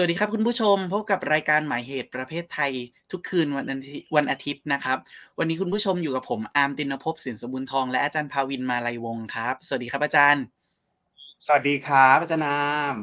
[0.00, 2.72] สวัสดีครับคุณผู้ชมพบกับรายการหมายเหตุประเภทไทย
[3.12, 4.98] ทุกคืนวันอาทิตย์วันอาทิตย์นะครับ
[5.38, 10.42] วันนี้คุณผู้ชมอยู่กับผมอาร์มตินภพสินสมบุญทองและอาจารย์ภาวินมาลัยวงศ์ครับ สวัสดีครับอาจารย์
[11.46, 12.60] สวัสดีครับอาจารย์นา
[12.92, 12.94] ม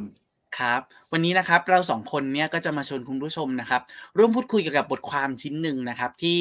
[0.58, 0.81] ครับ
[1.13, 3.82] วันนี้นะครับเราสองคนเนี่ยก็จะมาชวนคุณผู้ชมนะครับ
[4.18, 6.39] ร่วมพูดคุยเกี่ยวกับบทความชิ้นหนึ่งนะครับที่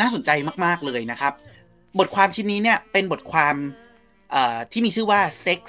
[0.00, 0.30] น่าสนใจ
[0.64, 1.32] มาก ๆเลยนะครับ
[1.98, 3.54] บทความชิ้นนี้เนี่ยเป็นบทความ
[4.30, 5.60] เอ่อที่มีชื่อว่า Sex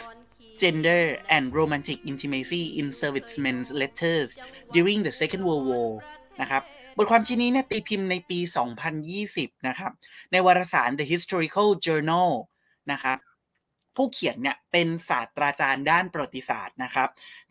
[0.63, 1.03] Gender
[1.35, 4.30] and Romantic Intimacy in Servicemen's Letters
[4.76, 5.91] During the Second World War
[6.41, 6.63] นะครับ
[6.98, 8.39] บทความชิ้นนี้เนี่ยตีพิมพ์ในปี
[9.03, 9.91] 2020 นะครับ
[10.31, 12.30] ในวารสาร The Historical Journal
[12.91, 13.17] นะครับ
[13.95, 17.09] ผู้เขียนเนี่ยเป็นศาสตราจารย์ด้านประวัติศาสตร์นะครับ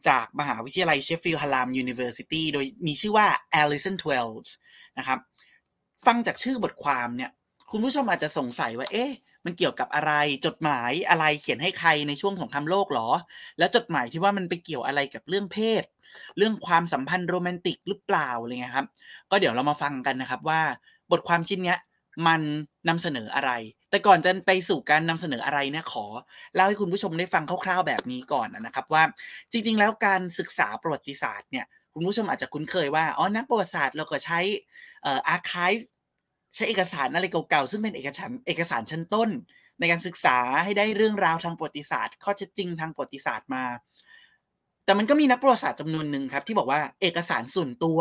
[0.09, 3.27] จากมหาวิทยาลัย Sheffield Hallam University โดยมีชื่อว่า
[3.61, 4.51] Alison Twells
[4.99, 5.19] นะครับ
[6.07, 7.31] ฟังจากชื่อบทความเนี่ย
[7.71, 9.11] คุณผู้ชมอาจจะสงสัยว่า เอ๊ะ
[9.45, 10.13] มันเกี่ยวกับอะไร
[10.47, 13.09] จดหมายอะไรเขียนให้ใครในช่วงสงครามโลกหรอ
[13.59, 15.85] แล้วจดหมายที่ว่ามันไปเกี่ยวอะไรกับเรื่องเพศ
[16.37, 18.87] เรื่องความสัมพันธ์โรแมนติกหรือเปล่าอะไรเงี้ยครับ
[19.31, 20.61] ก็เดี๋ยวเรามาฟังกันนะครับว่า
[21.11, 21.79] บทความชิ้นเนี้ย
[22.27, 22.41] มัน
[22.89, 23.51] นำเสนออะไร
[23.91, 26.05] แต่ก่อนจะไปสู่การนำเสนออะไรเนี่ยขอ
[26.55, 29.03] เล่าให้คุณผู้ชมได้ฟังคร่าวๆแบบนี้ก่อนนะครับว่า
[29.53, 34.41] จริง ๆ แล้วการศึกษาประวัติศาสตร์เนี่ยคุณผู้ชมอาจจะคุ้นเคยว่าอ๋อนักประวัติศาสตร์เราก็ใช้
[35.07, 35.79] archive
[36.55, 39.29] ใช้เอกสารอะไรเก่าๆซึ่งเป็นเอกสารเอกสารชั้นต้น
[39.79, 43.65] ในการศึกษาให้ได้เรื่องราวทางประวัติศาสตร์ ข้อเท็จจริงทางประวัติศาสตร์มา
[44.85, 48.01] แต่มันก็มีนักประวัติศาสตร์จำนวนหนึ่งครับ ที่บอกว่าเอกสารส่วนตัว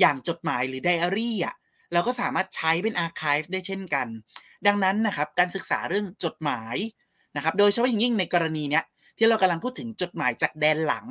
[0.00, 1.54] อย่างจดหมายหรือไดอารี่อะ
[1.92, 4.06] เราก็สามารถใช้เป็น archive ได้เช่นกัน
[4.66, 6.76] ดังนั้นนะครับการศึกษาเรื่องจดหมาย
[7.36, 8.84] นะครับโดยเฉพาะอย่างยิ่งในกรณีเนี้ย
[9.18, 11.06] ที่เรากำลังพูดถึงจดหมายจากแดนหลัง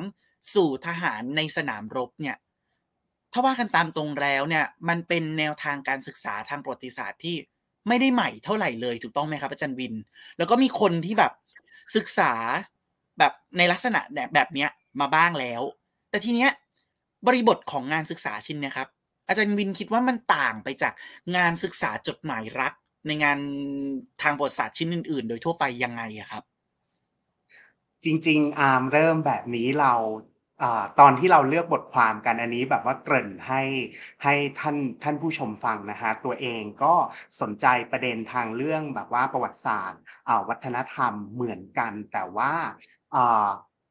[0.53, 2.35] สู่ทหารในสนามรบเนี่ย
[3.33, 7.35] ถ้าว่ากันตามตรงแล้วเนี่ยมันเป็นแนวทางการศึกษาทางประวัติศาสตร์ที่
[7.87, 9.93] ไม่ได้ใหม่เท่าไหร่เลยถูกต้องไหมครับอาจารย์วิน
[10.37, 11.31] แล้วก็มีคนที่แบบ
[11.95, 12.31] ศึกษา
[13.19, 13.99] แบบในลักษณะ
[14.35, 15.61] แบบเนี้ยมาบ้างแล้ว
[16.09, 16.51] แต่ทีเนี้ย
[17.27, 18.87] บริบทของงานศึกษาชิ้นเนี่ยครับ
[19.27, 20.93] อาจารย์วินคิดว่ามันต่างไปจาก
[21.35, 22.73] งานศึกษาจดหมายรัก
[23.07, 23.39] ในงาน
[24.21, 26.43] ทางประวัติศาสตร์ชิ้นอื่น ๆ โดยทั่วไปยังไงอะครับ
[28.03, 29.93] จริงๆอาร์มเริ่มแบบนี้เรา
[30.99, 33.61] ตอนที่เราเลือกบทความกันอันนี้แบบว่าเกริ่นให้
[34.23, 36.93] ให้ท่านท่านผู้ชมฟังนะฮะตัวเองก็
[37.41, 40.01] สนใจประเด็นทางเรื่องแบบว่าประวัติศาสตร์
[40.49, 42.53] วัฒนธรรมเหมือนกัน แต่ว่า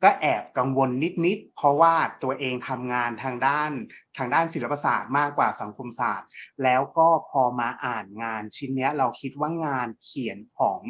[0.06, 0.91] ก็แอบกังวล
[1.27, 3.71] นิดๆ เพราะว่าตัวเองทำงานทางด้าน
[4.16, 6.28] ทางด้านศิลปศาสตร์มากกว่าสังคมศาสตร์
[6.62, 10.81] แล้วก็พอมาอ่านงานชิ้นนี้เราคิดว่างานเขียนของ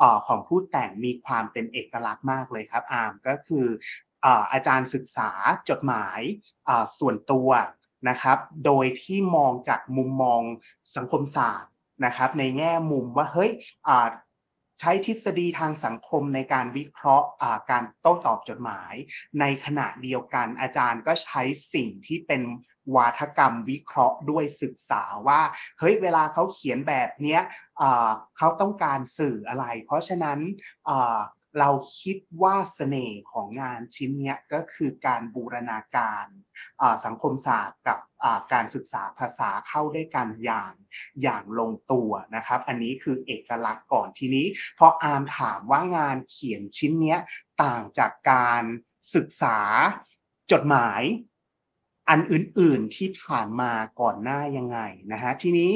[0.00, 3.66] อของผู้แต่งมีความเป็นเอกลักษณ์มากเลยครับอาร์มก็คือ
[4.52, 5.30] อาจารย์ศึกษา
[5.68, 6.20] จดหมาย
[6.98, 7.50] ส่วนตัว
[8.08, 10.42] นะครับ โดยที่มองจากมุมมอง
[10.96, 11.72] สังคมศาสตร์
[12.04, 13.50] นะครับ ในแง่มุมว่าเฮ้ย
[14.80, 17.28] ใช้ทฤษฎีทางสังคมในการวิเคราะห์
[17.70, 18.94] การโต้ตอบจดหมาย
[19.40, 21.42] ในขณะเดียวกันอาจารย์ก็ใช้
[21.74, 22.42] สิ่งที่เป็น
[22.94, 25.40] วาทกรรมวิเคราะห์ด้วยศึกษาว่า
[25.78, 27.42] เฮ้ยเวลาเขาเขียนแบบเนี้ย
[28.38, 30.38] เขาต้องการสื่ออะไร เพราะฉะนั้น
[31.58, 31.70] เรา
[32.00, 36.26] คิดว่าเสน่ห์ของงานชิ้นนี้ก็คือการบูรณาการ
[37.04, 37.98] สังคมศาสตร์กับ
[38.52, 40.72] การศึกษาภาษาเข้าด้วยกันอย่าง
[41.22, 44.46] อย่างลงตัวนะครับ อันนี้คือเอกลักษณ์ก่อนทีนี้
[44.78, 47.16] พออาร์มถามว่างานเขียนชิ้นนี้
[47.62, 48.62] ต่างจากการ
[49.14, 49.58] ศึกษา
[50.52, 51.02] จดหมาย
[52.10, 54.78] อันอื่นๆที่ผ่านมาก่อนหน้ายังไง
[55.12, 55.72] นะฮะทีนี้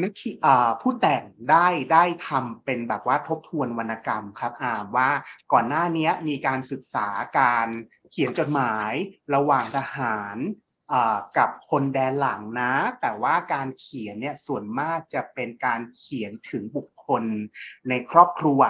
[0.00, 0.12] นัก
[0.80, 5.10] ผู้แต่งได้ได้ทำเป็นแบบว่าทบทวนวรรณกรรมครับอ่าว่า
[5.52, 7.08] ก่อนหน้านี้มีการศึกษา
[7.38, 7.68] การ
[8.10, 8.92] เขียนจดหมาย
[9.34, 10.36] ระหว่างทหาร
[11.38, 17.24] กับคนแดนหลังนะ แต่ว่าการเขียนเนี่ยส่วนมากจะเป็นการเขียนถึงบุคคล
[17.88, 18.60] ในครอบครัว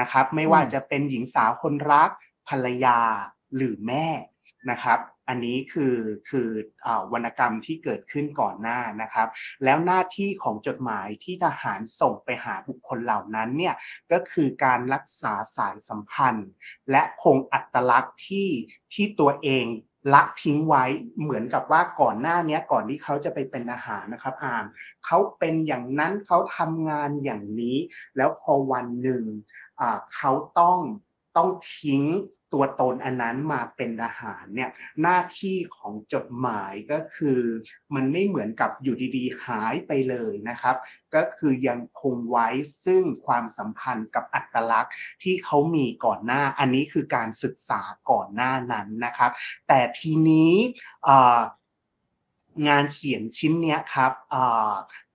[0.00, 2.10] นะครับ ไม่ว่าจะเป็นหญิงสาวคนรัก
[2.48, 3.00] ภรรยา
[3.56, 4.06] หรือแม่
[4.70, 4.98] นะครับ
[5.28, 5.96] อันนี้คือ
[6.28, 6.48] คือ
[7.12, 9.28] วรรณกรรมที่เกิดขึ้นก่อนหน้านะครับ
[9.64, 13.74] แล้วหน้าที่ของจดหมายที่ทหารส่งไปหาบุคคลเหล่านั้นเนี่ย
[14.12, 16.48] ก็คือการรักษาสายสัมพันธ์
[16.90, 18.48] และคงอัตลักษณ์ที่
[18.94, 19.66] ที่ตัวเอง
[20.12, 20.84] ละทิ้งไว้
[21.20, 24.64] เหมือนกับว่าก่อนหน้านี้ก่อนที่เขาจะไปเป็นทหารนะครับอ่าน
[25.06, 27.76] เขาเป็นอย่างนั้นเขาทำงานอย่างนี้
[28.16, 29.24] แล้วพอวันหนึ่ง
[30.16, 30.78] เขาต้อง
[31.36, 32.02] ต้องทิ้ง
[32.52, 34.70] ตัวตนอันนั้นมาเป็นทหารเนี่ย
[35.02, 37.40] หน้าที่ของจดหมายก็คือ
[37.94, 40.76] มันไม่เหมือนกับอยู่ดีๆหายไปเลยนะครับ
[41.14, 42.48] ก็คือยังคงไว้
[42.84, 47.80] ซึ่งความสัมพันธ์กับอัตลักษณ์ที่เขามีก่อนหน้า อันนี้คือการศึกษา
[48.10, 49.30] ก่อนหน้านั้นนะครับ
[49.68, 50.54] แต่ทีนี้
[52.68, 54.12] งานเขียนชิ้นนี้ครับ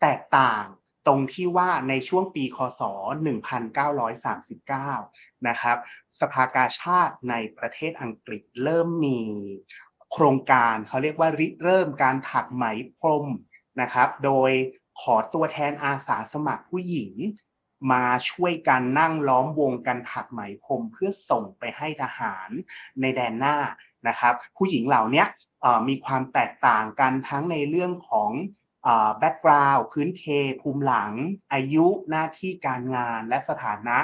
[0.01, 0.65] แตกต่าง
[1.07, 2.81] ตรงที่ว่าในช่วงปีคศ
[3.93, 5.77] 1939 นะครับ
[6.19, 9.19] สภากาชาติในประเทศอังกฤษเริ่มมี
[10.11, 12.65] โครงการเขาเรียกว่าริเริ่มการถักไหม
[12.99, 13.27] พรม
[13.81, 14.51] นะครับ โดย
[15.01, 17.13] ขอตัวแทนอาสาสมัครผู้หญิง
[17.91, 22.49] มาช่วยกันนั่งล้อมวงกันถักไหมพรมเพื่อส่งไปให้ทหาร
[23.01, 23.55] ในแดนหน้า
[24.07, 25.25] นะครับ ผู้หญิงเหล่านี้
[25.87, 28.31] มีความแตกต่างกันทั้งในเรื่องของ
[29.17, 30.21] แบ็กกราวด์พื้นเพ
[30.61, 31.11] ภูมิหลัง
[31.53, 33.97] อายุหน้าที่การงานและสถานะ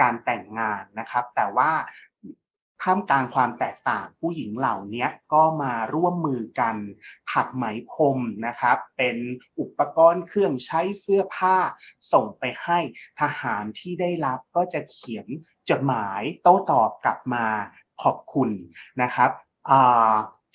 [0.00, 1.70] การแต่งงานนะครับ แต่ว่า
[2.82, 6.76] ท่ามกลางความแตกต่างผู้หญิงเหล่านี้ก็มาร่วมมือกัน
[7.32, 9.16] ถักไหมพรมนะครับ เป็น
[9.60, 11.56] อุปกรณ์เครื่องใช้เสื้อผ้า
[12.12, 12.78] ส่งไปให้
[13.20, 15.26] ทหารที่ได้รับก็จะเขียน
[15.70, 17.46] จดหมายโต้ตอบกลับมา
[18.02, 18.50] ขอบคุณ
[19.02, 19.30] นะครับ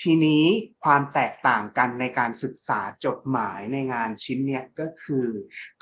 [0.01, 0.45] ทีนี้
[0.83, 5.27] ความแตกต่างกันในการศึกษาจดหมายในงานชิ้นเนี้ยก็คือ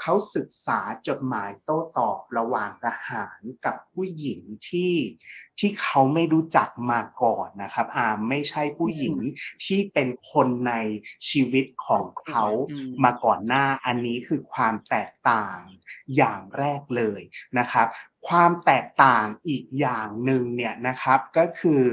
[0.01, 4.93] เขาศึกษาจดหมายโต้ตอบระหว่างทหารกับผู้หญิงที่
[5.59, 9.17] ที่เขาไม่รู้จักมาก่อนนะครับอ่าไม่ใช่ผู้หญิง
[9.65, 10.73] ที่เป็นคนใน
[11.29, 12.45] ชีวิตของเขา
[13.03, 15.59] มาก่อนหน้าอันนี้คือความแตกต่าง
[16.15, 17.21] อย่างแรกเลย
[17.59, 17.87] นะครับ
[18.27, 21.83] ความแตกต่างอีกอย่างหนึ่งเนี่ยนะครับก็คือ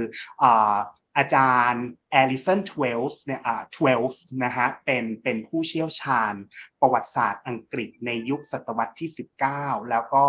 [0.42, 0.74] อ่า
[1.18, 6.34] อาจารย์ Alison Twells เนี่ยอ่า Twells นะฮะเป็นเป็นผู้เชี่ยวชาญ
[6.80, 9.10] ประวัติศาสตร์อังกฤษในยุคศตวรรษที่
[9.50, 10.24] 19 แล้วก็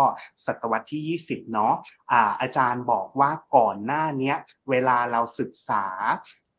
[0.46, 1.74] ศตวรรษที่ 20 เนาะ
[2.12, 4.34] อ่าอาจารย์บอกว่าก่อนหน้านี้
[4.70, 5.84] เวลาเราศึกษา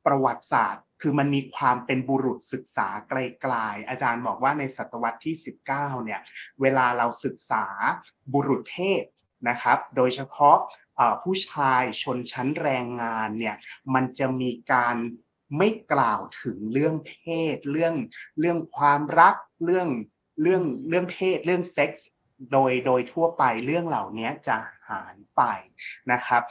[0.05, 5.35] ประวัติศาสตร์คือมันมีความเป็นบุรุษศึกษาไกลๆ อาจารย์บอกว่าในศตวรรษที่
[5.65, 5.65] 19
[6.05, 6.21] เนี่ย
[6.61, 7.65] เวลาเราศึกษา
[8.33, 9.03] บุรุษเทพ
[9.49, 10.57] นะครับ โดยเฉพาะ
[11.23, 13.55] ผู้ชายชนชั้นแรงงานเนี่ย
[13.93, 14.95] มันจะมีการ
[15.57, 17.13] ไม่กล่าวถึงเรื่องเพ
[17.55, 17.93] ศ เรื่อง
[18.39, 19.87] เรื่องความรักเรื่อง
[20.41, 22.07] เรื่องเรื่องเพศ เรื่องเซ็กส์
[22.51, 24.57] โดยโดยทั่วไปเรื่องเหล่านี้จะ
[24.89, 25.41] หายไป
[26.11, 26.43] นะครับ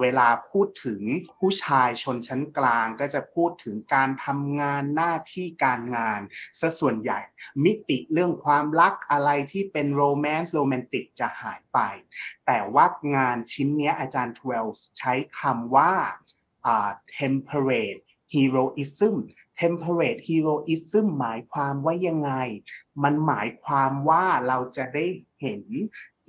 [0.00, 1.02] เวลาพูดถึง
[1.38, 6.20] ผู้ชายชนชั้นกลางก็จะพูดถึงการทำงานหน้าที่การงาน
[6.60, 7.20] ซะส่วนใหญ่
[7.64, 11.78] มิติเรื่องความรักอะไรที่เป็นโรแมนต์โรแมนติกจะหายไป
[12.46, 12.86] แต่ว่า
[13.16, 15.92] งานชิ้นนี้อาจารย์ทเวลส์ใช้คำว่า
[17.18, 18.02] temperate
[18.32, 19.16] heroism
[19.60, 22.32] temperate heroism หมายความว่ายังไง
[23.02, 25.06] มันหมายความว่าเราจะได้
[25.40, 25.62] เห็น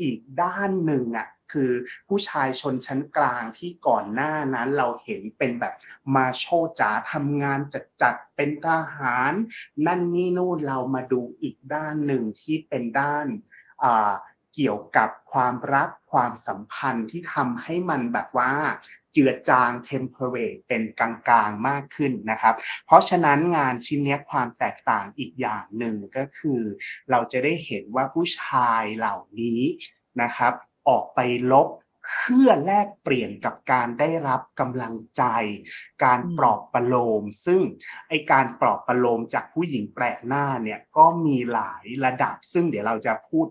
[0.02, 1.72] อีกด้านหนึ่งอะคือ
[2.08, 5.74] ผู้ชายชนชั้นกลางที่ก่อนหน้านั้นเราเห็นเป็นแบบ
[6.16, 6.46] มาโช
[6.80, 9.34] จ๋าทำงานจัดจัดเป็นทหาร
[9.86, 13.28] นั่นนี่นู่นเรามาดูอีกด้านหนึ่งที่เป็นด้าน
[13.84, 14.14] อ่า
[14.54, 18.52] เกี่ยวกับความรักความสัมพันธ์ที่ทำให้มันแบบว่า
[19.14, 22.56] เจือจาง temperate เป็นกลางๆมากขึ้นนะครับ
[22.86, 26.62] เพราะฉะนั้นงานชิ้นนี้ความแตกต่างอีกอย่างหนึ่งก็คือ
[27.12, 29.62] เราจะได้เห็นว่าผู้ชายเหล่านี้
[30.22, 30.54] นะครับ
[30.90, 31.20] ออกไป
[31.52, 31.68] ลบ
[32.20, 35.24] เพื่อแลกเปลี่ยนกับการได้รับกำลังใจ
[36.04, 37.62] การปลอบประโลม ซึ่ง
[38.10, 43.48] ไอการปลอบประโลมจากผู้หญิงแปลกหน้าเนี่ยก็มีหลายระดับ ซึ่งเดี๋ยวเราจะพูด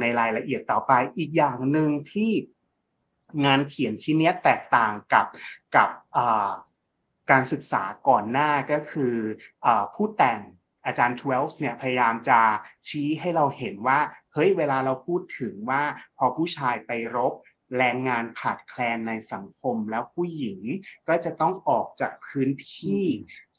[0.00, 2.30] ในรายละเอียดต่อไปอีกอย่างหนึ่งที่
[3.44, 5.26] งานเขียนชิ้นนี้แตกต่างกับ
[5.76, 5.88] กับ
[7.30, 9.14] การศึกษาก่อนหน้าก็คือ
[9.64, 10.40] อผู้แต่ง
[10.86, 12.40] อาจารย์ทเวลส์เนี่ยพยายามจะ
[12.88, 13.98] ชี้ให้เราเห็นว่า
[14.32, 15.82] เฮ้ยเวลาเราพูดถึงว่า
[16.18, 17.32] พอผู้ชายไปรบ
[17.78, 20.60] แรงงานขาดแคลนในสังคมแล้วผู้หญิง
[21.08, 23.04] ก็จะต้องออกจากพื้นที่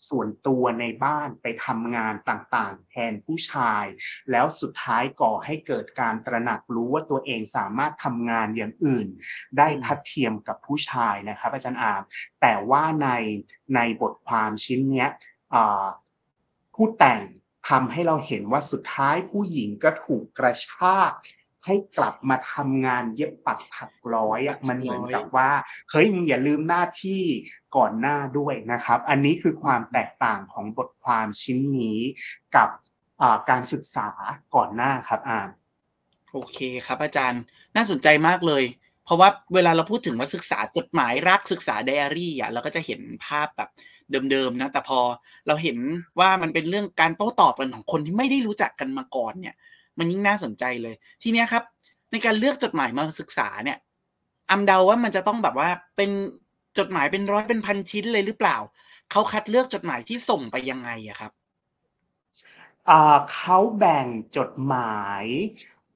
[0.09, 3.85] ส่วนตัวในบ้านไปทำงานต่างๆ แทนผู้ชาย
[4.31, 9.07] แล้วสุดท้ายก่อให้เกิดการตระหนักรู้ว่าตัวเองสามารถทำงานอย่างอื่น
[9.57, 12.03] ได้ทัดเทียมกับผู้ชายนะครับอาจารย์อาบ
[12.41, 13.09] แต่ว่าใน
[13.75, 15.07] ในบทความชิ้นนี้
[16.75, 17.21] ผู้แต่ง
[17.69, 21.11] ทำให้เราเห็นว่าสุดท้ายผู้หญิงก็ถูกกระชาก
[21.65, 25.51] ให้กลับมาทำงานเย็บปักถักร้อยอะมันเหมือนกับว่า
[25.91, 27.21] เฮ้ยมึงอย่าลืมหน้าที่
[27.75, 31.99] ก่อนหน้าด้วยนะครับ อันนี้คือความแตกต่างของบทความชิ้นนี้
[32.55, 32.69] กับ
[33.49, 34.09] การศึกษา
[34.55, 35.49] ก่อนหน้าครับอ่าน
[36.31, 37.41] โอเคครับ อาจารย์
[37.75, 38.63] น่าสนใจมากเลย
[39.05, 43.69] เพราะว่าเวลาเราพูดถึงว่าศึกษาจดหมายรักศึกษาไดอารี่อะเราก็จะเห็นภาพแบบ
[44.31, 44.99] เดิมๆนะ แต่พอ
[45.47, 45.77] เราเห็น
[46.19, 49.55] ว่ามันเป็นเรื่องการโต้ตอบกันของคนที่ไม่ได้รู้จักกันมาก่อนเนี่ย
[49.99, 51.63] มันยิ่งน่าสนใจเลย ทีเนี้ยครับ
[52.11, 53.77] ในการเลือกจดหมายมาศึกษาเนี่ย
[54.51, 56.11] อำเดาว่ามันจะต้องแบบว่าเป็น
[56.77, 58.57] จดหมายเป็นร้อยเป็นพันชิ้นเลยหรือเปล่า
[59.11, 61.31] เขาคัดเลือกจดหมายที่ส่งไปยังไงอะครับ
[63.33, 64.07] เขาแบ่ง
[64.37, 65.25] จดหมาย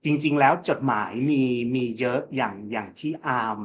[0.04, 1.44] จริงๆ แล้วจดหมายมี
[1.76, 3.60] มีเยอะอย่างอย่างที่อาร์ม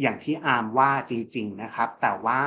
[0.00, 2.42] อย่างที่อาร์มว่าจริง ๆนะครับ แต่ว่า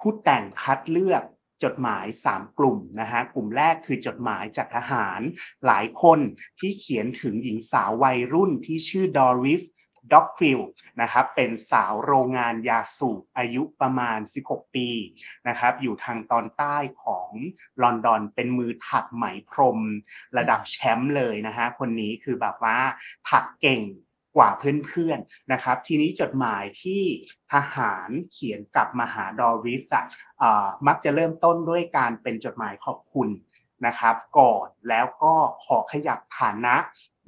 [0.00, 1.22] ผู้แต่งคัดเลือก
[1.64, 5.20] จดหมาย 3 กลุ่มนะฮะกลุ่มแรกคือจดหมายจากทหาร
[5.66, 6.18] หลายคน
[6.58, 9.64] ที่เขียนถึงหญิงสาววัยรุ่นที่ชื่อดอริส
[10.12, 10.60] ด็อกฟิล
[11.00, 14.88] นะครับเป็นสาวโรงงานยาสูบอายุประมาณ 16 ปี
[15.48, 17.30] นะครับอยู่ทางตอนใต้ของ
[17.82, 19.78] ลอนดอนเป็นมือถักไหมพรม
[20.38, 22.78] ระดับแชมป์เลยนะฮะคนนี้คือแบบว่า
[23.28, 23.82] ถักเก่ง
[24.36, 27.02] กว่าเพื่อนๆนะครับ ทีนี้จดหมายที่
[27.52, 30.04] ทหารเขียนกลับมาหาดอริสอะ
[30.86, 33.28] มักจะเริ่มต้นด้วยการเป็นจดหมายขอบคุณ
[33.86, 36.76] นะครับ ก่อนแล้วก็ขอขยับฐานะ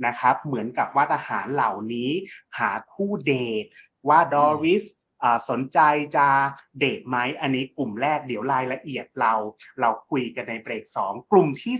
[0.07, 2.11] นะครับ เหมือนกับว่าทหารเหล่านี้
[2.59, 3.65] หาคู่เดท
[4.09, 4.85] ว่าดอริส
[5.49, 5.79] สนใจ
[6.17, 6.27] จะ
[6.79, 9.35] เดทไหมอันนี้กลุ่มแรกเดี๋ยวรายละเอียดเรา
[9.81, 11.77] เราคุยกันในเบรก 2 กลุ่มที่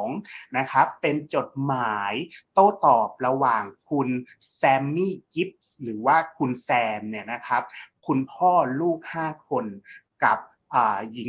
[0.00, 2.12] 2นะครับเป็นจดหมาย
[2.54, 4.08] โต้ตอบระหว่างคุณ
[4.54, 7.62] แซมมี่กิฟส์หรือว่าคุณแซมเนี่ยนะครับ
[8.06, 9.66] คุณพ่อลูก 5 คน
[10.24, 10.38] กับ
[11.12, 11.28] หญิง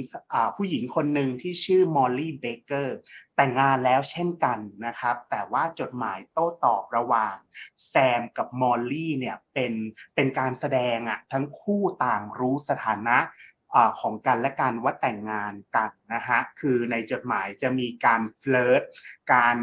[0.55, 2.98] ผู้หญิงคนหนึ่งที่ชื่อมอลลี่เบเกอร์
[3.36, 7.36] แต่งงานแล้วเช่นกันนะครับ แต่ว่าจดหมายโต้ตอบระหว่าง
[7.88, 9.74] แซมกับมอลลี่เนี่ยเป็น
[10.15, 13.17] เป็นการแสดงอะทั้งคู่ต่างรู้สถานะ
[14.00, 18.84] ของกันและกันว่าแต่งงานกันนะฮะคือในจดหมายจะมีการเฟลิร์ต
[19.34, 19.55] การ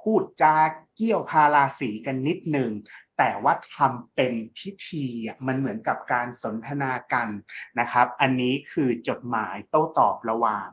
[0.00, 0.56] พูดจา
[0.96, 2.70] เกี่ยวพาราสีกันนิดหนึ่ง
[3.18, 5.04] แต่ว่าทำเป็นพิธี
[5.46, 7.28] มันเหมือนกับการสนทนากัน
[7.80, 10.68] นะครับ อันนี้คือจดหมายโต้ตอบระหว่าง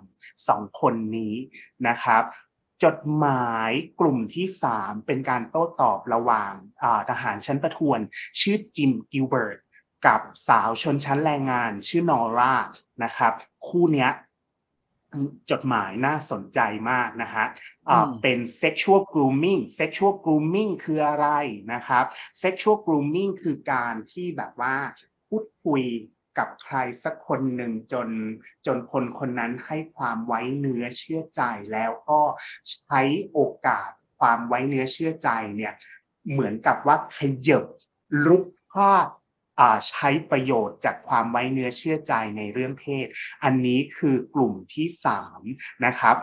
[0.47, 1.35] สองคนนี้
[1.87, 2.23] นะครับ
[2.83, 6.53] จดหมายกลุ่มที่ 3 เป็นการโต้ตอบระหว่าง
[7.09, 7.99] ทหารชั้นประทวน
[8.39, 9.57] ชื่อจิมกิลเบิร์ต
[10.07, 12.53] กับสาวชนชั้นแรงงานชื่อนอร่า
[13.03, 13.33] นะครับ
[13.67, 14.07] คู่นี้
[15.51, 16.59] จดหมายน่าสนใจ
[16.91, 17.45] มากนะฮะ
[18.21, 21.27] เป็น sexual grooming sexual grooming คืออะไร
[21.73, 22.05] นะครับ
[22.43, 24.75] sexual grooming คือการที่แบบว่า
[25.27, 25.83] พูดคุย
[26.37, 28.09] กับใครสักคนหนึ่งจน
[28.65, 31.41] จนคนคนนั้นให้ความไว้เนื้อเชื่อใจ
[31.71, 32.21] แล้วก็
[32.71, 33.01] ใช้
[33.31, 33.89] โอกาส
[34.19, 35.73] ความไว้เนื้อเชื่อใจเนี่ย
[36.31, 37.65] เหมือนกับว่าขยบ
[38.25, 39.07] ลุกพลาด
[39.89, 43.07] ใช้ประโยชน์จากความไว้เนื้อเชื่อใจในเรื่องเพศ
[43.43, 44.87] อันนี้คือกลุ่มที่
[45.35, 46.17] 3นะครับ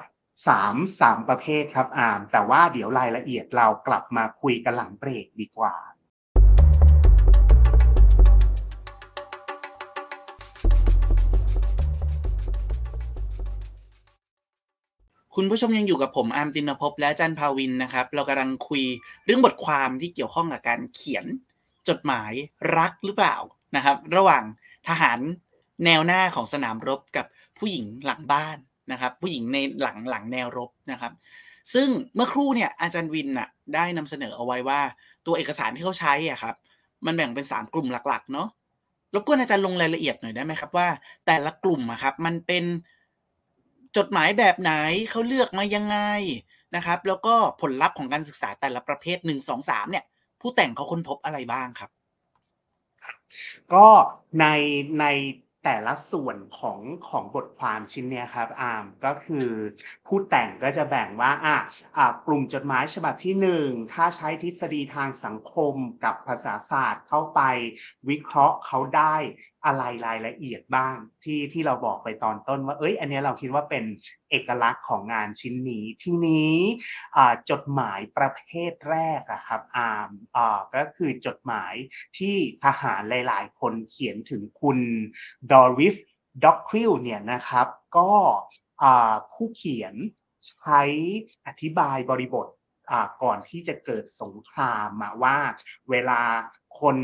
[0.49, 5.75] สามสามประเภทครับอามแต่ว่าเดี๋ยวรายละเอียดเรากลับมาคุยกันหลังเบรกดีกว่า
[15.41, 18.83] คุณผู้ชมยังอยู่กับผมอาร์มตินภพและจันพาวินนะครับ เรากำลังคุย
[19.25, 21.25] เรื่องบทความที่เกี่ยวข้องกับการเขียน
[21.89, 22.33] จดหมาย
[22.79, 23.37] รักหรือเปล่า
[23.77, 24.45] นะครับ ระหว่าง
[24.89, 25.19] ทหาร
[25.85, 27.27] แนวหน้าของสนามรบกับ
[27.59, 28.59] ผู้หญิงหลังบ้าน
[28.93, 31.13] นะครับ ผู้หญิงในหลังหลังแนวรบนะครับ
[31.75, 34.81] ซึ่งเมื่อครู่เนี่ยอาจารย์วินน่ะได้นำเสนอเอาไว้ว่า
[35.27, 36.55] ตัวเอกสารที่เขาใช้อะครับ
[37.07, 38.49] มันแบ่งเป็น 3 กลุ่มหลักๆเนาะ
[39.15, 40.89] รบกวนอาจารย์ลงรายละเอียดหน่อยได้ไหมครับว่า
[41.27, 42.65] แต่ละกลุ่มอะครับ มันเป็น
[43.97, 44.73] จดหมายแบบไหน
[45.11, 45.99] เขาเลือกมายังไง
[46.77, 50.05] นะครับ แล้วก็ผลลัพธ์ของการศึกษาแต่ละประเภทหนึ่งสองสามเนี่ย
[50.41, 51.91] ผู้แต่งเขาค้นพบอะไรบ้างครับ
[53.75, 53.87] ก็
[54.41, 54.47] ใน
[55.01, 55.05] ใน
[55.65, 56.79] แต่ละส่วนของ
[57.09, 59.49] ของบทความชิ้นเนี้ยครับอามก็คือ
[60.07, 61.59] ผู้แต่งก็จะแบ่งว่าอะ
[61.97, 67.41] อะกลุ่มจดหมายฉบับที่หนึ่งถ้าใช้ทฤษฎีทางสังคมกับภาษาศาสตร์เข้าไป
[68.09, 69.17] วิเคราะห์เขาได้
[69.69, 73.85] อะไรรายละเอียดบ้างที่ที่เราบอกไปตอนต้นว่า เอ้ย อันนี้เราคิดว่าเป็น
[74.31, 76.57] เอกลักษณ์ของงานชิ้นนี้ ที่นี้
[77.51, 80.11] จดหมายประเภทแรกอะครับอาม
[80.77, 81.75] ก็คือจดหมาย
[82.19, 84.79] ที่ทหารหลาย ๆ คนเขียนถึงคุณ
[85.53, 85.97] ดอริส
[86.45, 88.11] ด็อกคริลเนี่ยนะครับ ก็
[89.33, 89.95] ผู้เขียน
[90.49, 90.83] ใช้
[91.47, 92.47] อธิบายบริบท
[93.23, 94.91] ก่อนที่จะเกิดสงคราม
[95.23, 95.37] ว่า
[95.91, 96.21] เวลา
[96.81, 96.97] คน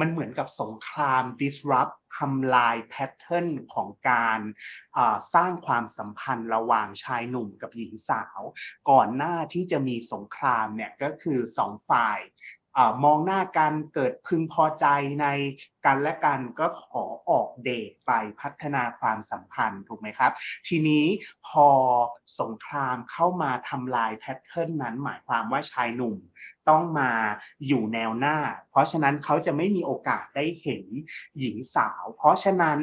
[0.00, 4.40] มันเหมือนกับสงคราม disrupt ทำลายแพทเทิร์นของการ
[5.34, 8.40] สร้างความสัมพันธ์ระหว่างชายหนุ่มกับหญิงสาว
[8.90, 12.18] ก่อนหน้าที่จะมีสงครามเนี่ยก็คือสองฝ่าย
[13.04, 14.86] มองหน้ากันเกิดพึงพอใจ
[15.20, 15.26] ใน
[15.86, 20.32] กันและกันก็ขอออกเดทไปพัฒนาความสัมพันธ์ถูกไหมครับ
[20.68, 21.06] ทีนี้
[21.48, 21.68] พอ
[22.40, 26.16] สงครามเข้ามาทำลาย pattern นั้นหมายความว่าชายหนุ่ม
[26.68, 27.10] ต้องมา
[27.66, 28.36] อยู่แนวหน้า
[28.70, 30.84] เพราะฉะนั้นเขาจะไม่มีโอกาสได้เห็น
[31.38, 32.80] หญิงสาว เพราะฉะนั้น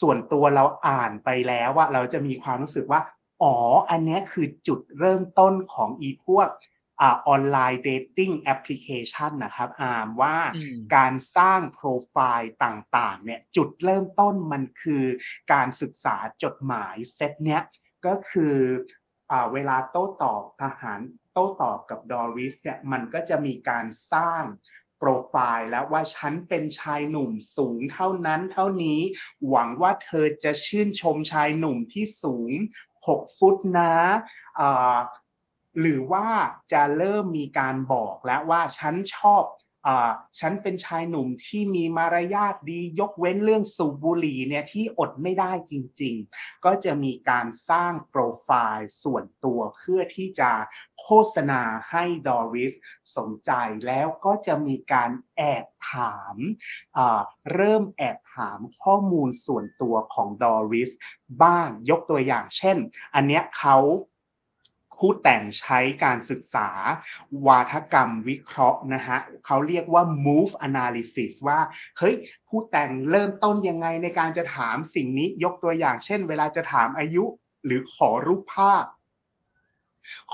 [0.00, 3.00] ส่วนตัวเราอ่านไปแล้วว่าเราจะมีความรู้สึกว่า
[3.42, 3.56] อ๋อ
[3.90, 6.48] อันนี้คือจุดเริ่มต้นของอีพวก
[7.26, 10.36] online dating application นะครับอามว่า
[10.96, 15.04] การสร้างโปรไฟล์ต่างๆเนี่ยจุดเริ่มต้นมันคือ
[15.52, 17.62] การศึกษาจดหมายเซตเนี้ย
[18.06, 18.56] ก็คือ
[19.30, 21.00] อเวลาโต้ตอบทหาร
[21.32, 24.42] โต้ตอบกับดอริสเนี่ยมันก็จะมีการสร้าง
[24.98, 29.00] โปโปรไฟล์แล้วว่าฉันเป็นชายหนุ่มสูงเท่านั้นเท่านี้
[29.48, 32.50] หวังว่าเธอจะชื่นชมชายหนุ่มที่สูง
[32.96, 33.94] 6 ฟุตนะ
[34.60, 34.96] อ่า
[35.80, 36.28] หรือว่า
[36.72, 39.44] จะเริ่มมีการบอกแล้วว่าฉันชอบ
[39.86, 39.90] อ
[40.40, 48.48] ฉันเป็นชายหนุ่มที่มีมารยาทดียกเว้นเรื่องสูบบุหรี่เนี่ยที่อดไม่ได้จริงๆ ก็จะมีการสร้างโปรไฟ
[48.78, 50.50] ล์ส่วนตัวเพื่อที่จะ
[51.00, 52.72] โฆษณาให้ดอริส
[53.16, 53.50] สนใจ
[53.86, 56.36] แล้วก็จะมีการแอบถาม
[57.54, 60.90] เริ่มแอบถามข้อมูลส่วนตัวของดอริส
[61.42, 62.76] บ้างยกตัวอย่างเช่น
[63.14, 63.78] อันเนี้ยเขา
[64.98, 66.68] ผู้แต่งใช้การศึกษา
[67.46, 71.60] วาทกรรมวิเคราะห์นะฮะเขาเรียกว่า move analysis ว่า
[71.98, 72.14] เฮ้ย
[72.48, 77.24] ผู้แต่งเริ่มต้นยังไงในการจะถามสิ่งนี้ยกตัวอย่างเช่น เวลาจะถามอายุ
[77.64, 78.86] หรือขอรูปภาพ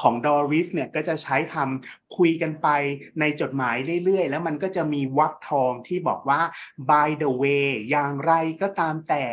[0.01, 2.69] ของดอริสเนี่ยก็จะใช้คำคุยกันไป
[3.21, 6.41] ในจดหมายเรื่อยๆ แล้วมันก็จะมีวรรคทองที่บอกว่า
[6.91, 9.25] by the way อย่างไรก็ตามแต่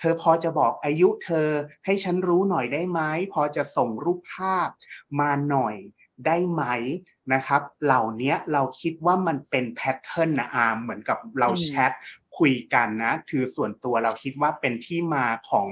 [0.00, 1.48] เธอพอจะบอกอายุเธอ
[1.84, 3.00] ให้ฉันรู้หน่อยได้ไหม
[3.32, 4.68] พอจะส่งรูปภาพ
[5.20, 5.76] มาหน่อย
[6.26, 6.64] ได้ไหม
[7.32, 11.92] นะครับ เหล่านี้เราคิดว่ามันเป็นแพทเทิร์นนะอาร์มเหมือนกับเราแชท
[12.38, 15.68] คุยกันนะคือส่วนตัวเราคิดว่าเป็นที่มาของ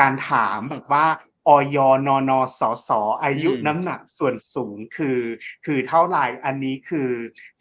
[0.00, 1.06] การถามแบบว่า
[1.48, 2.90] ออยนนสส
[3.22, 5.20] อายุน้ำหนักส่วนสูงคือ
[5.64, 7.10] คือเท่าไหร่อันนี้คือ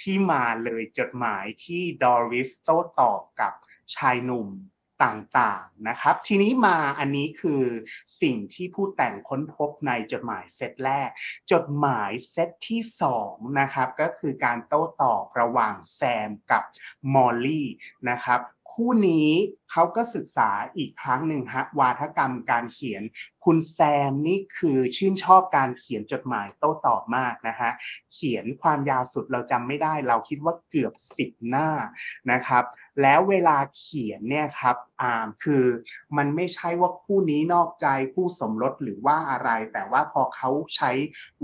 [0.02, 3.54] ที่มาเลยจดหมายที่ดอริสโต้ตอบกับ
[3.96, 4.50] ชายหนุ่ม
[5.04, 7.64] ต่างๆนะครับ ทีนี้มาอันนี้คือ
[8.22, 11.10] สิ่งที่ผู้แต่งค้นพบในจดหมายเซตแรก
[11.52, 16.64] จดหมายเซตที่สองนะครับก็คือการโต้ตอบระหว่างแซมกับ
[17.14, 17.68] มอลลี่
[18.10, 18.42] นะครับ
[18.72, 19.30] คู่นี้
[19.72, 23.04] เขาก็ศึกษาอีกครั้งหนึ่งฮะวาทกรรมการเขียน
[23.46, 23.80] คุณแซ
[24.12, 27.72] มนี่คือชื่นชอบการเขียนจดหมายโต้ตอบมากนะฮะ
[28.14, 31.70] เขียนความยาวสุดเราจำไม่ได้ เราคิดว่าเกือบสิบหน้า
[32.32, 32.64] นะครับ
[33.02, 35.14] แล้วเวลาเขียนเนี่ยครับอ่า
[35.44, 35.66] คือ
[36.18, 40.92] มันไม่ใช่ว่าคู่นี้นอกใจคู่สมรสหรือว่าอะไร แต่ว่าพอเขาใช้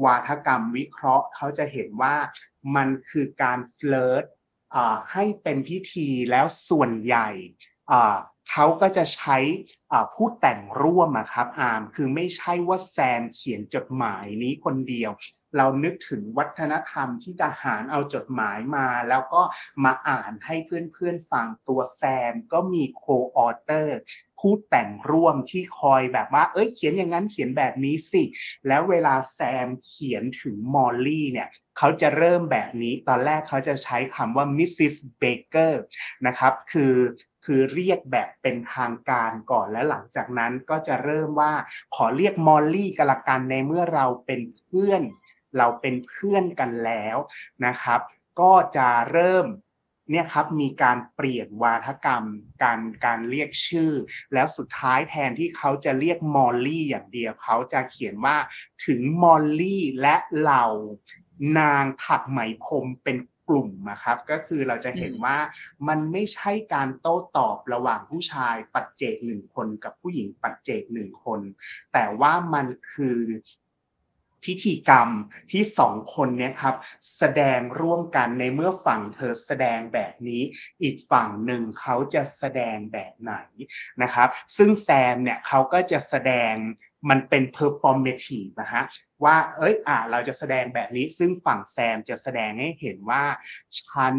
[0.04, 2.16] วาทกรรมวิเคราะห์เขาจะเห็นว่า
[2.76, 4.26] มันคือการ flirt
[5.14, 7.30] ให้เป็นพิธีแล้วส่วนใหญ่
[8.52, 9.38] เขาก็จะใช้
[10.14, 15.12] ผู้แต่งร่วมครับอาร์มคือไม่ใช่ว่าแซมเขียนจดหมายนี้คนเดียว
[15.58, 19.42] เรานึกถึงวัฒนธรรมที่ทหารเอาจดหมายมา แล้วก็
[19.84, 23.98] มาอ่านให้เพื่อนๆฟังตัวแซม ก็มี co-author
[24.40, 28.24] ผู้แต่งร่วมที่คอยแบบว่า เอ้ยเขียนอย่างนั้นเขียนแบบนี้สิ
[28.68, 34.96] แล้วเวลาแซมเขียนถึงมอลลี่เนี่ยเขาจะเริ่มแบบนี้ ตอนแรกเขาจะใช้คำว่า Mrs.
[35.22, 35.74] Baker
[36.28, 36.96] นะครับ คือ
[37.46, 41.54] คือเรียกแบบเป็นทางการก่อนและหลังจากนั้นก็จะเริ่มว่า
[41.96, 45.02] ขอเรียกมอลลี่กันละกันในเมื่อเราเป็นเพื่อน
[45.58, 47.18] เราเป็นเพื่อนกันแล้ว
[47.66, 48.00] นะครับ
[48.40, 49.48] ก็จะเริ่ม
[50.12, 52.26] เนี่ยครับมีการเปลี่ยนวาทกรรม
[52.64, 53.92] การการเรียกชื่อ
[54.34, 58.38] แล้วสุดท้ายแทนที่เขาจะเรียกมอลลี่อย่างเดียวเขาจะเขียนว่า
[58.86, 60.66] ถึงมอลลี่และเหล่า
[61.60, 63.18] นางถักไหมพรมเป็น
[63.50, 65.38] กลุ่มนะครับก็คือเราจะเห็นว่า
[65.88, 71.40] มันไม่ใช่การโต้ตอบระหว่างผู้ชายปัจเจกหนึ่งคนกับผู้หญิงปัจเจกหนึ่งคน
[71.94, 73.20] แต่ว่ามันคือ
[74.46, 75.10] พิธีกรรม
[75.52, 76.76] ที่สองคนเนี่ยครับ
[77.18, 80.42] แสดงร่วมกันในเมื่อฝั่งเธอแสดงแบบนี้
[80.84, 83.34] อีกฝั่งหนึ่งเขาจะแสดงแบบไหน
[84.02, 86.54] นะครับ ซึ่งแซมเนี่ยเขาก็จะแสดง
[87.10, 88.84] มันเป็น performative นะฮะ
[89.24, 93.24] ว่าเอ้ยอ่าเราจะแสดงแบบนี้ ซึ่งฝั่งแซมจะแสดงให้เห็นว่า
[93.80, 94.16] ฉัน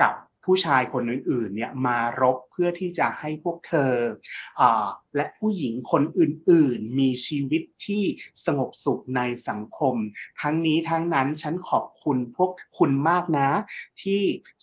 [0.00, 0.14] กับ
[0.48, 3.94] ผู้ชายคนอื่นๆเนี่ยมารบเพื่อที่จะให้พวกเธอ
[4.60, 4.62] อ
[5.16, 8.04] และผู้หญิงคนอื่นๆ มีชีวิตที่
[8.46, 9.94] สงบสุขในสังคม
[10.40, 13.48] ทั้งนี้ทั้งนั้นฉันขอบคุณพวกคุณมากนะ
[14.02, 14.22] ที่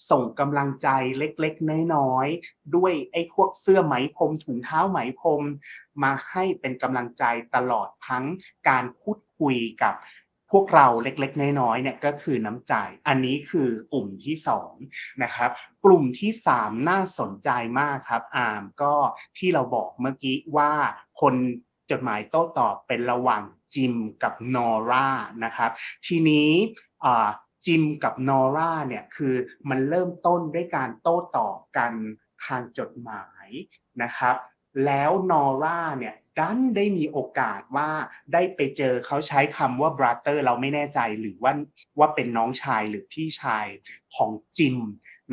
[0.10, 5.42] ส่งกำลังใจเล็กๆ น้อยๆ ด้วยไอ้พวกเสื้อไหมพรมถุงเท้าไหมพรม
[6.04, 7.24] มาให้เป็นกำลังใจ
[7.56, 8.26] ตลอดทั้ง
[8.70, 9.94] การพูดคุยกับ
[10.52, 12.74] พวกเราเล็กๆ น้อยๆเนี่ยก็คือน้ำใจ
[13.08, 14.74] อันนี้คือกลุ่มที่สอง
[15.24, 15.50] นะครับ
[15.86, 18.94] กลุ่มที่สามน่าสนใจมากครับอาร์มก็
[19.38, 20.72] ที่เราบอกเมื่อกี้ว่า
[21.22, 21.34] คน
[21.92, 23.44] จดหมายโต้ตอบเป็นระหว่าง
[23.76, 25.08] จิมกับนอร่า
[25.44, 25.72] นะครับ
[26.06, 26.52] ทีนี้
[27.66, 29.36] จิมกับนอร่าเนี่ยคือ
[29.70, 31.92] มันเริ่มต้นด้วยการโต้ตอบกัน
[32.46, 33.48] ทางจดหมาย
[34.04, 34.36] นะครับ
[34.86, 37.90] แล้วนอร่าเนี่ย ดันได้มีโอกาสว่า
[38.34, 41.54] ได้ไปเจอเขาใช้คำว่า brother เราไม่แน่ใจหรือว่า
[42.00, 43.66] ว่าเป็นน้องชายหรือพี่ชาย
[44.16, 44.78] ของจิม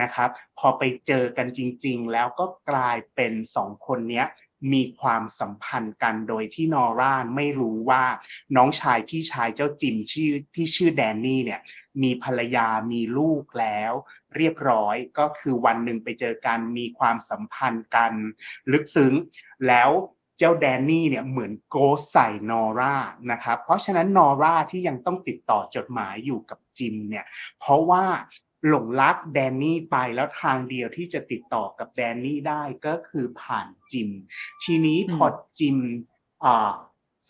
[0.03, 4.25] นะครับ พอไปเจอกันจริง ๆ แล้วก็กลายเป็นสองคนนี้
[4.73, 8.05] มีความสัมพันธ์กันโดยที่นอร่าไม่รู้ว่า
[8.57, 11.61] น้องชายพี่ชายเจ้าจิมชื่อที่ชื่อแดนนี่เนี่ย
[12.03, 13.93] มีภรรยามีลูกแล้ว
[14.37, 18.13] เรียบร้อยก็คือวันหนึ่งไปเจอกันมีความสัมพันธ์กัน
[18.73, 19.15] ลึกซึ้ง
[19.69, 19.91] แล้ว
[20.39, 21.77] เจ้าแดนนี่เนี่ยเหมือนโก
[22.11, 22.95] ใส่นอร่า
[23.31, 27.25] นะครับ เพราะฉะนั้นนอร่าที่ยังต้องติดต่อจดหมายอยู่กับจิมเนี่ย
[27.59, 28.05] เพราะว่า
[28.69, 34.09] หลงรักแดนนี่ไปแล้วทางเดียวที่จะติดต่อกับแดนนี่ได้ก็คือผ่านจิม
[34.63, 35.25] ทีนี้พอ
[35.59, 35.77] จิม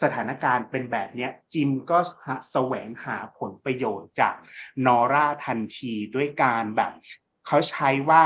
[0.03, 1.99] สถานการณ์เป็นแบบนี้จิมก็
[2.51, 4.35] แสวงหาผลประโยชน์จาก
[4.87, 6.93] นอร่าทันทีด้วยการแบบ
[7.47, 8.23] เขาใช้ว่า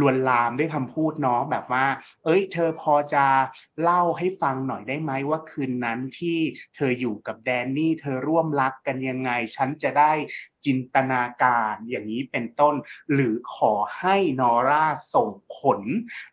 [0.00, 1.86] ลวนลามด้วยคำพูดเนาะแบบว่า
[2.24, 3.24] เอ้ย เธอพอจะ
[3.82, 6.38] เล่าให้ฟังหน่อยได้ไหมว่าคืนนั้นที่
[6.76, 10.12] เธออยู่กับแดนนี่ เธอร่วมรักกันยังไง ฉันจะได้
[10.64, 12.74] จินตนาการอย่างนี้เป็นต้น
[13.12, 15.80] หรือขอให้นอร่าส่งผล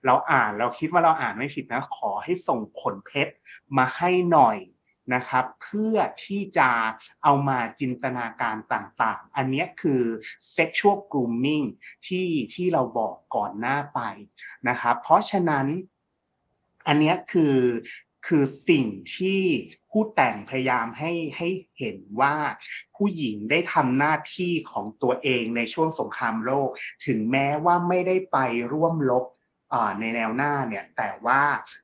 [0.06, 3.34] เราอ่านเราคิดว่าเราอ่านไม่ผิดนะ ขอให้ส่งผลเพชร
[3.78, 4.58] มาให้หน่อย
[5.14, 6.70] นะครับ เพื่อที่จะ
[7.24, 10.04] เอามาจินตนาการต่างๆ อันนี้คือ
[10.56, 11.66] sexual grooming
[12.08, 14.00] ที่ที่เราบอกก่อนหน้าไป
[14.70, 15.68] นะครับ เพราะฉะนั้น
[16.88, 17.58] อันนี้คือ
[18.28, 19.42] คือสิ่งที่
[19.92, 22.36] ผู้แต่งพยายามให้ให้เห็นว่า
[22.96, 26.70] ผู้หญิงได้ทำหน้าที่ของตัวเองในช่วงสงครามโลก
[27.06, 28.38] ถึงแม้ว่าไม่ได้ไป
[28.74, 29.26] ร่วมรบ
[30.00, 31.42] ในแนวหน้าเนี่ยแต่ว่า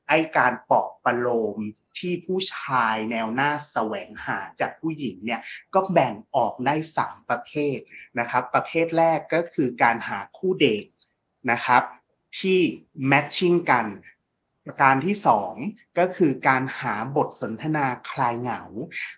[0.08, 1.58] ไอการปอบประโลม
[1.98, 5.42] ที่ผู้ชายแนวหน้าแสวงหาจากผู้หญิงเนี่ย
[5.74, 7.78] ก็แบ่งออกได้ 3 ประเภท
[8.20, 10.86] นะครับ ประเภทแรกก็คือการหาคู่เดท
[11.52, 11.84] นะครับ
[12.40, 12.60] ที่
[13.08, 13.86] แมทชิ่งกัน
[14.66, 15.54] ประการที่สอง
[16.00, 18.62] ก็คือการหาบทสนทนาคลายเหงา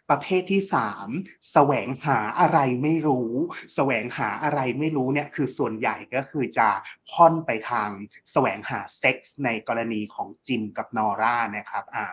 [0.10, 1.08] ประเภทที่สาม
[1.52, 3.30] แสวงหาอะไรไม่รู้
[3.76, 6.70] แสวงหาอะไรไม่รู้เนี่ยคือส่วนใหญ่ก็คือจะ
[7.14, 7.90] ค่อนไปทาง
[8.32, 12.06] แสวงหาเซ็กส์ในกรณีของจิมกับนอร่านะครับอ่า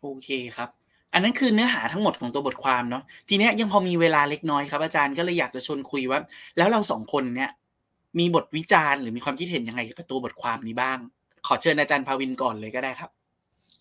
[0.00, 0.68] โอเคครับ
[1.12, 6.20] อันนั้นคือเนื้อหาทั้งหมดของตัวบทความเนาะทีนี้ยังพอมีเวลาเล็กน้อยครับ อาจารย์ก็เลยอยากจะชวนคุยว่า
[6.56, 7.50] แล้วเราสองคนเนี่ย
[8.18, 10.98] มีบทวิจารณ์หรือมีความคิดเห็นยังไงกับตัวบทความนี้บ้าง
[11.46, 13.10] ขอเชิญอาจารย์ภาวินก่อนเลยก็ได้ครับ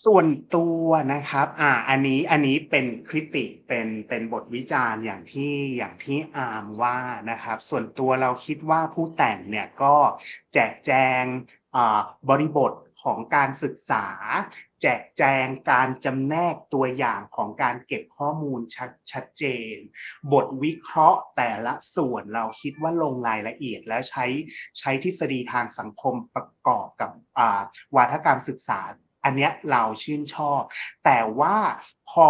[0.05, 6.97] ส่วนตัวนะครับ อ่า อันนี้อันนี้เป็นคริติเป็นเป็นบทวิจารณ์อย่างที่อย่างที่อามว่า
[7.31, 9.95] นะครับ ส่วนตัวเราคิดว่าผู้แต่งเนี่ยก็
[10.53, 11.23] แจกแจง
[12.29, 12.71] บริบท
[13.03, 14.05] ของการศึกษา
[14.81, 19.43] แจกแจงการจำแนกตัวอย่างของการเก็บข้อมูลชัดชดเจ
[19.75, 19.77] น
[20.33, 24.25] บทวิเคราะห์แต่ละส่วนเราคิดว่าลงรายละเอียดและใช้
[24.79, 27.11] ใช้ทฤษฎีทางสังคมประกอบกับ
[27.95, 28.81] วาทกรรมศึกษา
[29.23, 30.61] อันเนี้ยเราชื่นชอบ
[31.05, 31.55] แต่ว่า
[32.11, 32.29] พอ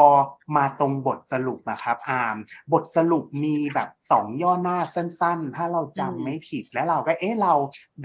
[0.56, 2.36] มาตรงบทสรุปนะครับอาร์ม
[2.73, 7.53] บทสรุปมีแบบสองย่อหน้าสั้นๆ ถ้าเราจำไม่ผิดแล้วเราก็เอ๊ะเรา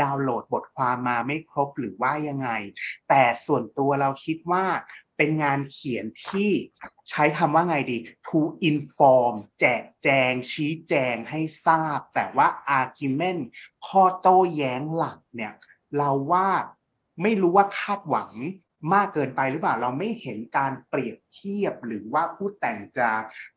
[0.01, 2.49] ดาวน์โหลดบทความมาไม่ครบหรือว่ายังไง
[3.09, 4.65] แต่ส่วนตัวเราคิดว่า
[5.17, 6.51] เป็นงานเขียนที่
[7.11, 7.97] ใช้คำว่าไงดี
[8.27, 12.49] to inform แจกแจง ชี้แจงให้ทราบ แต่ว่า
[12.81, 13.43] argument
[13.87, 15.53] ข้อโต้แย้งหลักเนี่ย
[15.99, 16.49] เราว่า
[17.23, 18.33] ไม่รู้ว่าคาดหวัง
[18.95, 23.09] มากเกินไปหรือเปล่าเราไม่เห็นการเปรียบเทียบหรือว่าผู้แต่งจะ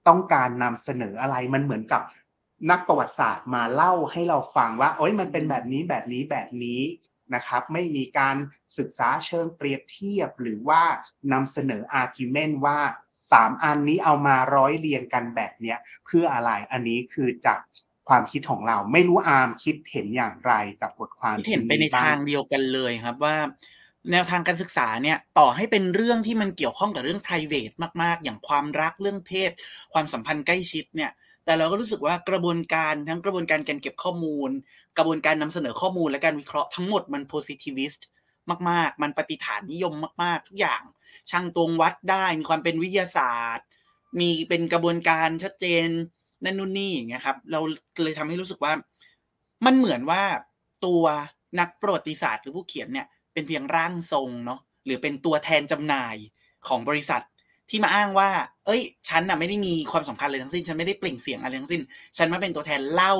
[0.08, 2.02] ต้องการนำเสนออะไรมันเหมือนกับ
[2.72, 6.82] นักประวัติศาสตร์มาเล่าให้เราฟังว่าโอ้ยมันเป็นแบบนี้แบบนี้แบบนี้
[7.36, 8.36] นะครับ ไม่มีการ
[8.78, 10.82] ศึกษาเชิงเปรียบเทียบหรือว่า
[11.32, 12.80] นำเสนอ argument ว่า
[13.22, 17.60] 3 อันนี้เอามาร้อยเรียงกันแบบเนี้ยเพื่ออะไรอันนี้คือจาก
[18.10, 23.38] ความคิดของเรา ไม่รู้อาร์มคิดเห็นอย่างไรกับบทความเห็นไปในทางเดียวกันเลยครับว่า
[24.12, 29.52] แนวทางการศึกษาเนี่ยต่อให้เป็นเรื่องที่มันเกี่ยวข้องกับเรื่อง private มาก ๆ อย่างความรักเรื่องเพศ
[29.94, 31.12] ความสัมพันธ์ใกล้ชิดเนี่ย
[31.46, 34.50] แต่เราก็รู้สึกว่ากระบวนการทั้งกระบวนการการเก็บข้อมูล
[34.98, 38.02] กระบวนการนำเสนอข้อมูลและการวิเคราะห์ทั้งหมดมัน positivist
[38.70, 40.82] มาก ๆ มันปฏิฐานนิยมมาก ๆ ทุกอย่าง
[41.30, 43.66] ช่างตวงวัดได้มีความเป็นวิทยาศาสตร์
[44.20, 45.86] มีเป็นกระบวนการชัดเจน
[46.44, 47.60] นั่นนู่นนี่อย่างเงี้ยครับเรา
[48.04, 48.74] เลยทำให้รู้สึกว่า
[49.66, 50.24] มันเหมือนว่า
[50.86, 51.04] ตัว
[51.60, 56.16] นักประวัติศาสตร์หรือผู้เขียนเนี่ย เป็นเพียงร่างทรงเนาะหรือเป็นตัวแทนจำหน่าย
[56.68, 57.24] ของบริษัท
[57.70, 58.30] ที่มาอ้างว่า
[58.66, 61.82] เอ้ย ฉันน่ะไม่ได้มีความสำคัญเลยทั้งสิ้น ฉันไม่ได้เปล่งเสียงอะไรทั้งสิ้น
[62.18, 63.14] ฉันมาเป็นตัวแทนเล่า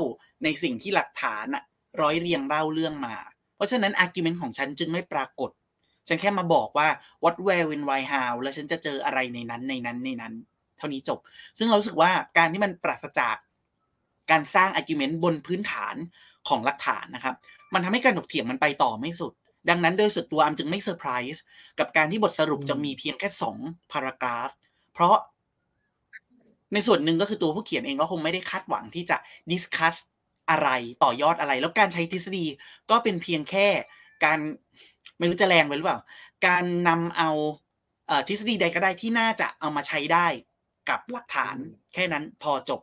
[0.44, 1.64] ในสิ่งที่หลักฐานอะ
[2.02, 3.16] ร้อยเรียงเล่าเรื่องมา
[3.56, 5.52] เพราะฉะนั้น argument ของฉันจึงไม่ปรากฏ
[6.08, 6.88] ฉันแค่มาบอกว่า
[7.24, 10.34] what where when why how แล้วฉันจะเจออะไรในนั้นในนั้นในนั้น
[10.78, 11.20] เท่านี้จบ
[11.58, 13.36] ซึ่งเรารู้สึกว่าการที่มันปราศจาก
[14.32, 15.96] การสร้าง argument บนพื้นฐาน
[16.48, 17.36] ของหลักฐานนะครับ
[17.74, 19.34] มันทำให้การถกเถียงมันไปต่อไม่สุด
[19.70, 21.44] ดังนั้นโดยส่วนตัวอัมจึงไม่เซอร์ไพรส์
[21.80, 23.58] กับการที่บทสรุปจะมีเพียงแค่สอง
[23.92, 24.50] พารากราฟ
[24.94, 25.18] เพราะ
[26.74, 29.18] ในส่วนหนึ่งก็คือตัวผู้เขียนเองก็คงไม่ได้คาดหวังที่จะ
[29.52, 29.96] ดิสคัส
[30.50, 30.70] อะไร
[31.04, 32.46] ต่อยอดอะไร แล้วการใช้ทฤษฎี
[32.90, 33.68] ก็เป็นเพียงแค่
[34.26, 34.40] การ
[35.18, 36.00] ไม่รู้จะแรงไปหรือเปล่า
[36.48, 37.30] การนำเอา
[38.08, 40.28] เอ่อทฤษฎีใดก็ได้ที่น่าจะเอามาใช้ได้
[40.90, 42.80] กับหลักฐานอืมแค่นั้นพอจบ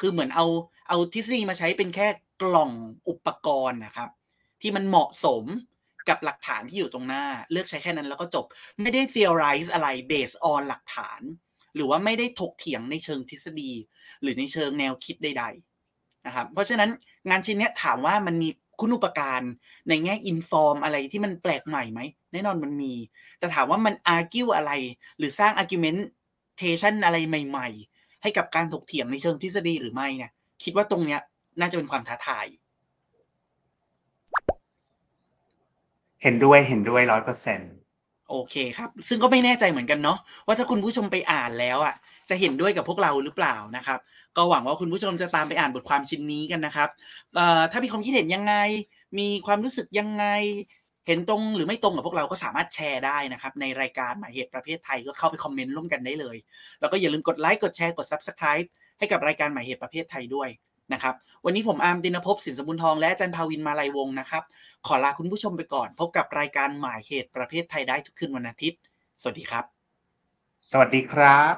[0.00, 0.46] คือเหมือนเอา
[0.88, 2.06] เอาทฤษฎีมาใช้เป็นแค่
[2.42, 2.72] กล่อง
[3.08, 4.10] อุปกรณ์นะครับ
[4.60, 5.44] ที่มันเหมาะสม
[6.08, 8.46] กับหลักฐานที่อยู่ตรงหน้า เลือกใช้แค่นั้นแล้วก็จบ
[8.82, 11.20] ไม่ได้ theorize อะไร based on หลักฐาน
[11.74, 13.72] หรือว่าไม่ได้ถกเถียงในเชิงทฤษฎี
[14.22, 15.44] หรือในเชิงแนวคิดใด
[15.84, 16.90] ๆ นะครับ เพราะฉะนั้น
[17.30, 18.48] งานชิ้นนี้ถามว่ามันมี
[18.80, 19.42] คุณอุปการ
[19.88, 22.00] ในแง่ inform อะไรที่มันแปลกใหม่ไหม
[22.32, 22.94] แน่นอนมันมี
[23.38, 24.72] แต่ถามว่ามัน argue อะไร
[25.18, 30.32] หรือสร้าง argumentation อะไรใหม่ ๆ ให้กับการถกเถียงในเชิงทฤษฎีหรือไม่เนี่ย
[30.64, 31.20] คิดว่าตรงเนี้ย
[31.60, 32.46] น่าจะเป็นความท้าทาย
[36.22, 37.72] เห็นด้วยเห็นด้วยร้อยเปอร์เซ็นต์
[38.30, 41.94] โอเคครับ ซึ่งก็ไม่แน่ใจเหมือนกันเนาะว่าถ้าคุณผู้ชมไปอ่านแล้วอะ
[42.30, 43.98] จะเห็นด้วยกับพวกเราหรือเปล่านะครับ
[44.36, 46.88] ก็หวังว่าคุณผู้ชมจะตามไปอ่านบทความชิ้นนี้กันนะครับ
[47.70, 48.54] ถ้ามีความคิดเห็นยังไง
[49.18, 50.24] มีความรู้สึกยังไง
[51.06, 56.36] เห็นตรงหรือไม่ตรงกับพวกเราก็สามารถแชร์ได้นะครับ ในรายการหมายเหตุประเภทไทยก็เข้าไปคอมเมนต์ร่วมกันได้เลย
[56.80, 58.66] แล้วก็อย่าลืมกดไลค์กดแชร์กด Subscribe
[58.98, 60.48] ให้กับรายการหมายเหตุประเภทไทยด้วย
[60.94, 64.42] นะครับวันนี้ผมอาร์มดินภพสินสมบุญทองและอาจารย์ภาวินมาลัยวงนะครับ
[64.86, 68.80] ขอลาคุณผู้ชมไปก่อน พบกับรายการหมายเหตุประเภทไทยได้ทุกคืนวันอาทิตย์
[69.20, 69.64] สวัสดีครับ
[70.70, 71.54] สวัสดีครับ